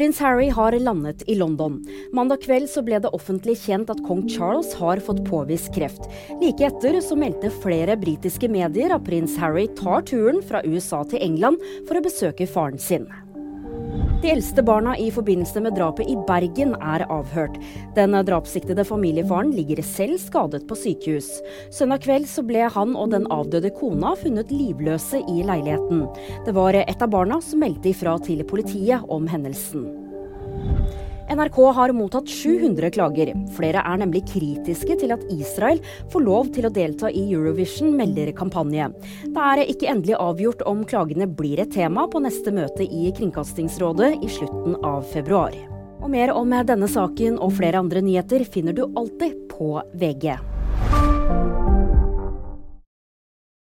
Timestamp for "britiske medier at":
8.00-9.04